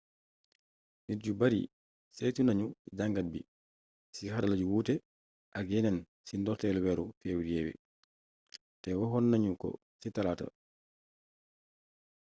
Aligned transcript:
nit 1.05 1.19
yu 1.27 1.33
bari 1.39 1.61
saytu 2.17 2.41
nañu 2.45 2.65
jàngat 2.97 3.27
bi 3.33 3.41
ci 4.13 4.21
xarala 4.31 4.55
yu 4.59 4.67
wuuté 4.71 4.93
ak 5.57 5.65
yéneen 5.73 5.97
ci 6.25 6.33
ndortéelu 6.37 6.79
wééru 6.85 7.05
fébrié 7.19 7.61
té 8.81 8.89
waxonna 8.99 9.37
ñu 9.43 9.51
ko 9.61 9.69
ci 10.01 10.07
talaaata 10.15 10.45